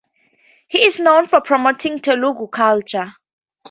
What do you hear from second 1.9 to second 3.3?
Telugu culture.